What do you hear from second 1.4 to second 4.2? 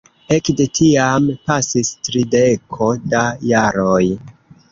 pasis trideko da jaroj.